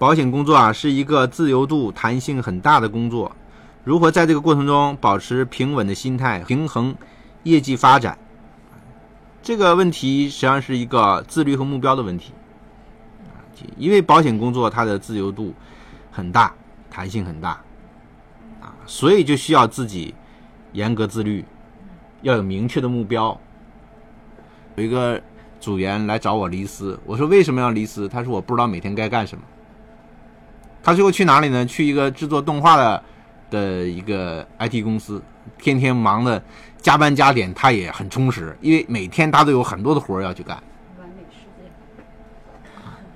[0.00, 3.36] 保险工作啊，是一个自由度、弹性很大的工作。
[3.84, 6.96] 如何在这个过程中保持平稳的心态，平衡
[7.42, 8.18] 业绩发展，
[9.42, 12.32] 这个问题实际上是一个自律和目标的问题。
[13.76, 15.54] 因为保险工作它的自由度
[16.10, 16.54] 很大，
[16.90, 17.50] 弹性很大，
[18.62, 20.14] 啊，所以就需要自己
[20.72, 21.44] 严格自律，
[22.22, 23.38] 要有明确的目标。
[24.76, 25.20] 有一个
[25.60, 28.08] 组员来找我离私，我说为什么要离私？
[28.08, 29.44] 他说我不知道每天该干什么。
[30.82, 31.64] 他最后去哪里呢？
[31.66, 33.02] 去一个制作动画的
[33.50, 35.22] 的一个 IT 公司，
[35.58, 36.42] 天天忙的
[36.78, 40.56] 加班加点，他也很充实，因为每天他都有很多的活要去干。
[40.98, 41.70] 完美世界。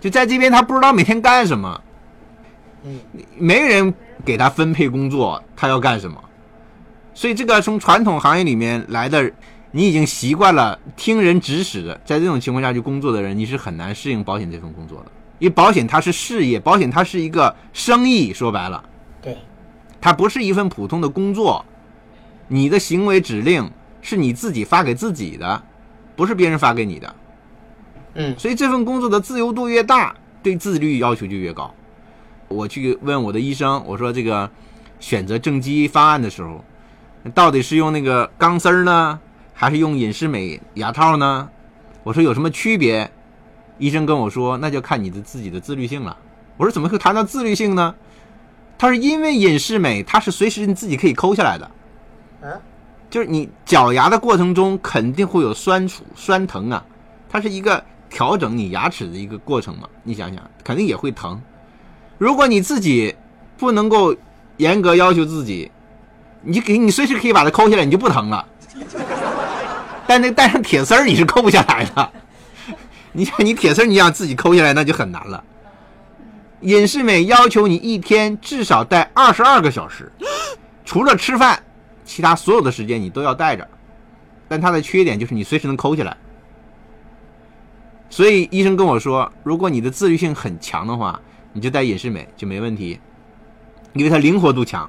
[0.00, 1.80] 就在这边，他不知道每天干什么，
[2.84, 3.00] 嗯，
[3.36, 3.92] 没人
[4.24, 6.22] 给他分配工作，他要干什么？
[7.14, 9.28] 所以这个从传统行业里面来的，
[9.72, 15.10] 你已经习惯了听人指使的，在这种情况下去工作的人，你是很难适应保险这份工作的。
[15.38, 18.84] 因为保险它是事业，保险它是一个生意，说白了，
[19.22, 19.36] 对，
[20.00, 21.64] 它不是一份普通的工作。
[22.48, 25.62] 你的行为指令是你自己发给自己的，
[26.16, 27.14] 不是别人发给你的。
[28.14, 31.72] 嗯，所以这份工作的自由度越大，对自律要求就越高。
[32.48, 34.50] 我去问我的医生，我说这个
[34.98, 36.64] 选择正畸方案的时候，
[37.34, 39.20] 到底是用那个钢丝儿呢，
[39.52, 41.48] 还是用隐适美牙套呢？
[42.02, 43.10] 我说有什么区别？
[43.78, 46.16] 医生跟我说，那就看你的自己的自律性了。
[46.56, 47.94] 我说怎么会谈到自律性呢？
[48.76, 51.70] 他是因为隐适美，它是随时你自己可以抠下来的。
[52.42, 52.60] 嗯，
[53.10, 56.84] 就是你矫牙的过程中肯定会有酸楚、酸疼啊，
[57.28, 59.88] 它是一个调整你牙齿的一个过程嘛。
[60.04, 61.40] 你想想，肯定也会疼。
[62.18, 63.14] 如果你自己
[63.56, 64.14] 不能够
[64.58, 65.70] 严格要求自己，
[66.42, 68.46] 你给你随时可以把它抠下来，你就不疼了。
[70.06, 72.12] 但那带上铁丝儿，你是抠不下来的。
[73.18, 75.42] 你像，你铁丝你想自己抠下来，那就很难了。
[76.60, 80.12] 隐适美要求你一天至少戴二十二个小时，
[80.84, 81.60] 除了吃饭，
[82.04, 83.66] 其他所有的时间你都要戴着。
[84.46, 86.16] 但它的缺点就是你随时能抠起来。
[88.08, 91.20] 所以医生跟我说，如果你的自律性很强的话，
[91.52, 93.00] 你就戴隐适美就没问题，
[93.94, 94.88] 因为它灵活度强。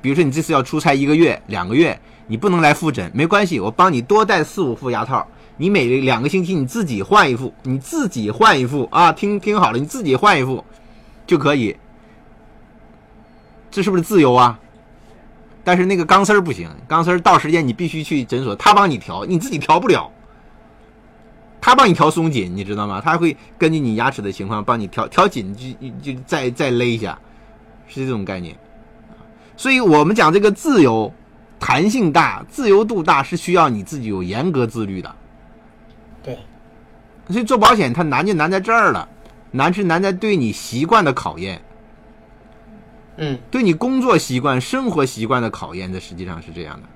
[0.00, 5.28] 比如说你这次要出差一个月、两个月，你不能来复诊，没关系，我帮你多带四五副牙套。
[5.56, 9.10] 你每两个星期你自己换一副，你自己换一副啊！
[9.10, 10.62] 听听好了，你自己换一副
[11.26, 11.76] 就可以。
[13.70, 14.58] 这是不是自由啊？
[15.64, 20.10] 但是那个钢丝儿不行，钢丝儿到时间你必须去诊所，他帮你调，你自己调不了。
[21.60, 23.00] 他帮你调松紧，你知道吗？
[23.04, 27.18] 他会根据你牙齿的情况帮你调调紧，就就再再勒一下，
[27.88, 28.56] 是这种概念。
[29.56, 31.12] 所以我们讲这个自由、
[31.58, 35.12] 弹性大、自由度大，是需要你自己有严格自律的。
[37.26, 39.08] 对，所以做保险它难就难在这儿了，
[39.50, 41.60] 难是难在对你习惯的考验，
[43.16, 46.88] 嗯，对你工作习惯、生活习惯的考验，这实际上是这样的。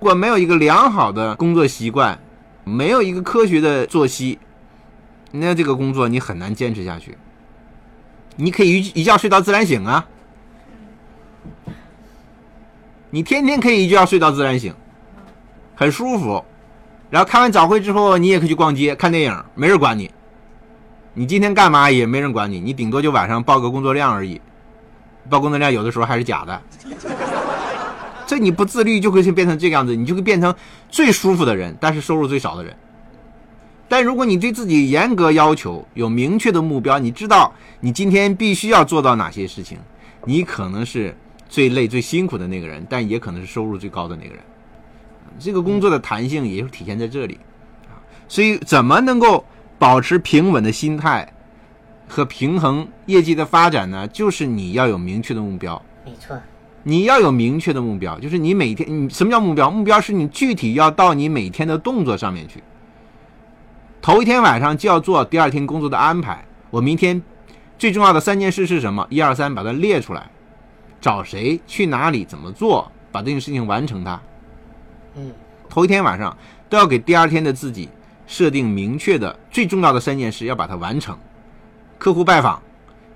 [0.00, 2.18] 如果没有一个良好的工作习惯，
[2.64, 4.38] 没有一个科学的作息，
[5.30, 7.16] 那这个工作你很难坚持下去。
[8.36, 10.06] 你可以一一觉睡到自然醒啊，
[13.10, 14.74] 你天天可以一觉睡到自然醒，
[15.74, 16.44] 很舒服。
[17.12, 20.10] 然后开完早会之后，你也可以去逛街、看电影，没人管你。
[21.12, 24.40] 你今天干嘛也没人管你，你顶多就晚上报个工作量而已。
[25.28, 26.62] 报工作量有的时候还是假的。
[28.26, 30.54] 这你不自律，就会变成这个样子，你就会变成
[30.88, 32.74] 最舒服的人，但是收入最少的人。
[33.90, 39.76] 但如果你对自己严格要求，有明确的目标，你知道你今天必须要做到哪些事情，
[40.24, 41.14] 你可能是
[41.46, 44.42] 最累、最辛苦的那个人，但也可能是收入最高的那个人。
[45.38, 47.38] 这个工作的弹性也就体现在这里，
[47.88, 47.98] 啊，
[48.28, 49.44] 所以怎么能够
[49.78, 51.32] 保持平稳的心态
[52.08, 54.06] 和平衡业绩的发展呢？
[54.08, 55.80] 就是你要有明确的目标。
[56.04, 56.36] 没错，
[56.82, 59.70] 你要有明确的目标，就是你每天，你什么叫目标？
[59.70, 62.62] 目标是你具体要到你每天的动作上面去。
[64.00, 66.44] 头一天晚上就要做第二天工作的安排。
[66.70, 67.22] 我明天
[67.78, 69.06] 最重要的三件事是什么？
[69.10, 70.28] 一二三，把它列出来，
[71.00, 74.20] 找谁去哪里怎么做，把这件事情完成它。
[75.16, 75.32] 嗯，
[75.68, 76.36] 头一天晚上
[76.68, 77.88] 都要给第二天的自己
[78.26, 81.16] 设定明确的最重要的三件事，要把它完成。
[81.98, 82.62] 客户拜访、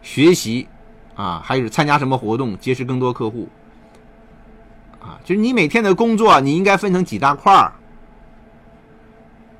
[0.02, 0.68] 学习
[1.14, 3.48] 啊，还有参加什么活动，结识更多客户
[5.00, 7.72] 啊，就是你每天的工作，你应该分成几大块儿。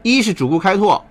[0.03, 1.05] 一是主顾开拓，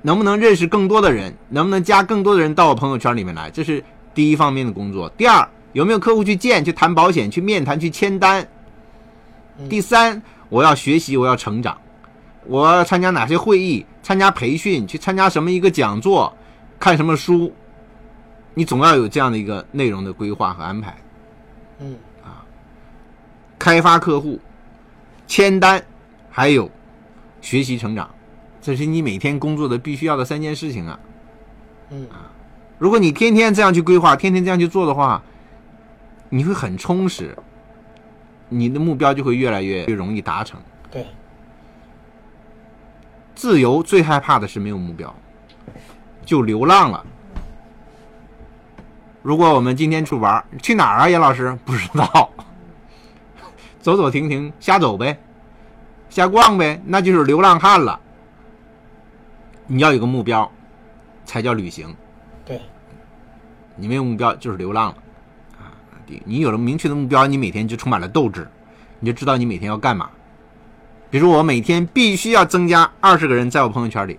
[0.00, 3.84] 能不能认识更多的人，能不能加更多的人到我朋友圈里面来，这是
[4.14, 5.08] 第一方面的工作。
[5.10, 8.46] 第二，有没有客户去见、去谈保险、去面谈、去签单？
[9.68, 11.76] 第三，我要学习，我要成长，
[12.46, 16.32] 我要参加哪些会议、参加培训、去参加什么一个讲座、
[16.78, 17.52] 看什么书，
[18.54, 20.96] 你总要有这样的一个内容的规划和安排。
[21.80, 21.96] 嗯。
[22.22, 22.44] 啊。
[23.58, 24.38] 开发客户、
[25.26, 25.82] 签单，
[26.30, 26.70] 还有
[27.40, 28.08] 学习成长，
[28.60, 31.00] 这是你每天工作的必须要的三件事情啊。
[31.90, 32.06] 嗯。
[32.10, 32.30] 啊。
[32.78, 35.20] 如果你天天这样去规划，天天这样去做的话，
[36.28, 37.36] 你会很充实，
[38.48, 40.60] 你的目标就会越来越越容易达成。
[40.90, 41.06] 对，
[43.34, 45.14] 自由最害怕的是没有目标，
[46.24, 47.04] 就流浪了。
[49.22, 51.08] 如果我们今天去玩儿，去哪儿啊？
[51.08, 52.30] 严老师不知道，
[53.80, 55.18] 走走停停，瞎走呗，
[56.08, 58.00] 瞎逛呗，那就是流浪汉了。
[59.66, 60.50] 你要有个目标，
[61.26, 61.94] 才叫旅行。
[62.46, 62.62] 对，
[63.76, 64.96] 你没有目标就是流浪了
[66.24, 68.46] 你有了明确的目标，你每天就充满了斗志，
[69.00, 70.10] 你就知道你每天要干嘛。
[71.10, 74.18] 比如我每天必须要增加二十个人在我朋友圈里，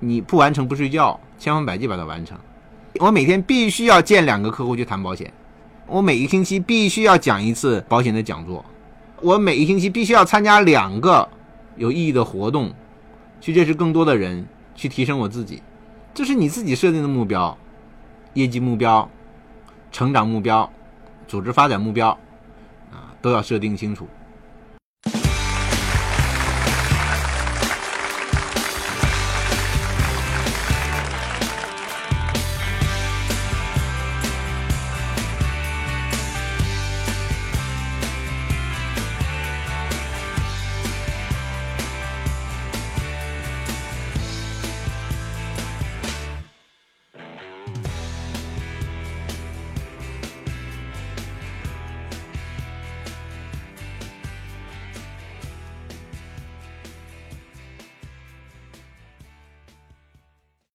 [0.00, 2.38] 你不完成不睡觉，千方百计把它完成。
[3.00, 5.32] 我每天必须要见两个客户去谈保险，
[5.86, 8.64] 我每一星期必须要讲一次保险的讲座，
[9.20, 11.28] 我每一星期必须要参加两个
[11.76, 12.72] 有意义的活动，
[13.40, 15.62] 去认识更多的人，去提升我自己。
[16.14, 17.58] 这是你自己设定的目标，
[18.34, 19.10] 业绩目标、
[19.90, 20.70] 成长目标、
[21.26, 22.10] 组织发展目标，
[22.92, 24.06] 啊，都要设定清楚。